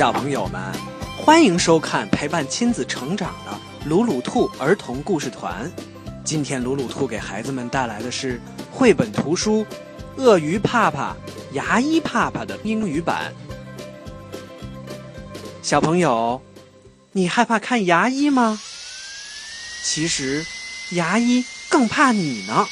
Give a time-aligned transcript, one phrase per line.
[0.00, 0.58] 小朋友们，
[1.18, 5.70] 欢迎收看陪伴亲子成长的鲁鲁兔儿童故事团。
[6.24, 8.40] 今天鲁鲁兔给孩子们带来的是
[8.70, 9.62] 绘本图书
[10.16, 11.14] 《鳄鱼怕怕、
[11.52, 13.30] 牙医怕怕》的英语版。
[15.60, 16.40] 小朋友，
[17.12, 18.58] 你害怕看牙医吗？
[19.82, 20.46] 其实，
[20.92, 22.66] 牙医更怕你呢。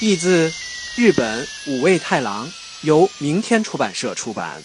[0.00, 0.52] 译自
[0.96, 4.60] 日本五味太郎，由明天出版社出版。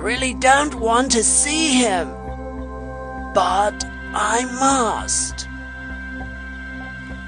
[0.00, 2.08] Really don't want to see him,
[3.34, 5.46] but I must.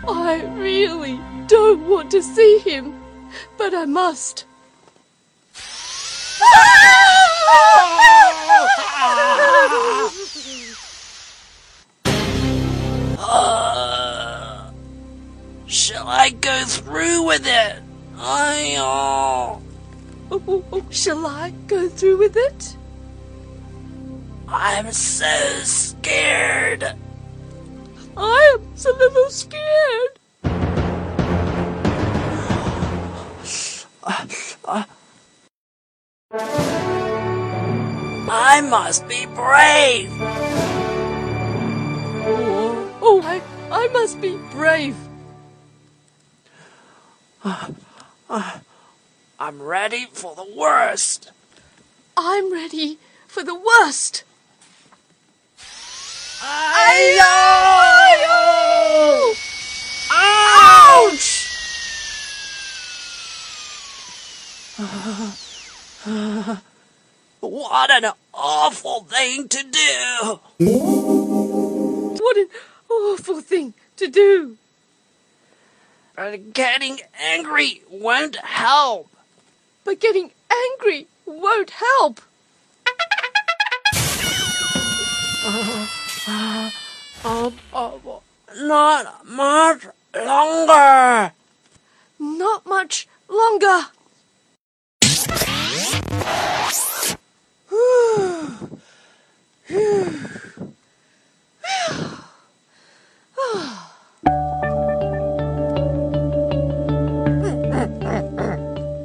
[0.09, 2.99] I really don't want to see him,
[3.59, 4.47] but I must.
[13.19, 14.71] Uh,
[15.67, 17.83] shall I go through with it?
[18.17, 19.72] I uh,
[20.91, 22.77] shall I go through with it?
[24.49, 25.27] I'm so
[25.63, 26.85] scared.
[28.17, 30.19] I am a little scared.
[38.35, 40.11] I must be brave.
[42.25, 44.97] Oh, oh I, I must be brave.
[47.45, 47.69] Uh,
[48.31, 48.59] uh,
[49.45, 51.33] I'm ready for the worst.
[52.17, 54.23] I'm ready for the worst.
[56.39, 57.25] Ayo!
[60.13, 61.49] Ouch!
[67.41, 70.39] what an awful thing to do!
[72.15, 72.47] What an
[72.89, 74.57] awful thing to do.
[76.53, 79.12] Getting angry won't help.
[79.85, 82.21] But getting angry won't help.
[87.25, 87.91] Um, uh,
[88.57, 91.33] not much longer.
[92.19, 93.87] Not much longer.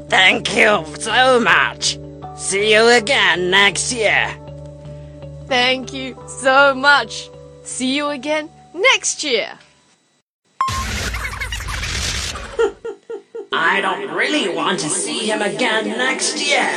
[0.09, 1.99] Thank you so much.
[2.37, 4.33] See you again next year.
[5.47, 7.29] Thank you so much.
[7.63, 9.59] See you again next year.
[13.51, 16.69] I don't really want to see him again next year.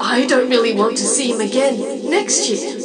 [0.00, 2.83] I don't really want to see him again next year.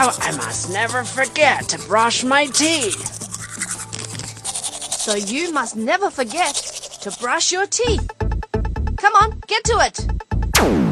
[0.00, 3.04] So I must never forget to brush my teeth.
[4.98, 6.54] So you must never forget
[7.02, 8.10] to brush your teeth.
[8.96, 10.89] Come on, get to it.